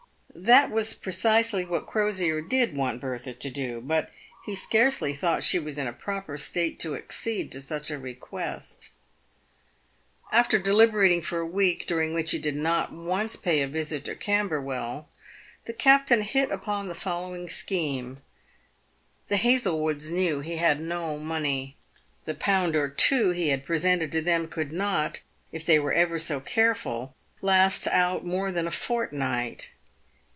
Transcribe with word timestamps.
That 0.33 0.71
was 0.71 0.95
precisely 0.95 1.65
what 1.65 1.85
Crosier 1.85 2.41
did 2.41 2.75
want 2.75 3.01
Bertha 3.01 3.33
to 3.33 3.49
do, 3.51 3.79
but 3.81 4.09
he 4.43 4.55
scarcely 4.55 5.13
thought 5.13 5.43
she 5.43 5.59
was 5.59 5.77
in 5.77 5.85
a 5.87 5.93
proper 5.93 6.35
state 6.37 6.79
to 6.79 6.95
accede 6.95 7.51
to 7.51 7.61
such 7.61 7.91
a 7.91 7.99
request. 7.99 8.91
PAVED 10.31 10.53
WITH 10.53 10.63
GOLD. 10.63 10.63
303 10.63 10.79
After 10.79 10.89
deliberating 10.97 11.21
for 11.21 11.39
a 11.41 11.45
week— 11.45 11.85
during 11.87 12.13
which 12.13 12.31
he 12.31 12.39
did 12.39 12.55
not 12.55 12.91
once 12.93 13.35
pay 13.35 13.61
a 13.61 13.67
visit 13.67 14.05
to 14.05 14.15
Camberwell— 14.15 15.09
the 15.65 15.73
captain 15.73 16.21
hit 16.21 16.49
upon 16.49 16.87
the 16.87 16.95
following 16.95 17.49
scheme. 17.49 18.21
The 19.27 19.35
Hazlewoods 19.37 20.07
he 20.07 20.13
knew 20.15 20.39
had 20.39 20.81
no 20.81 21.19
money. 21.19 21.75
The 22.25 22.35
pound 22.35 22.75
or 22.77 22.89
two 22.89 23.31
he 23.31 23.49
had 23.49 23.65
presented 23.65 24.11
to 24.13 24.21
them 24.21 24.47
could 24.47 24.71
not, 24.71 25.21
if 25.51 25.65
they 25.65 25.77
were 25.77 25.93
ever 25.93 26.17
so 26.17 26.39
careful, 26.39 27.15
last 27.41 27.85
out 27.89 28.25
more 28.25 28.51
than 28.51 28.65
a 28.65 28.71
fortnight. 28.71 29.71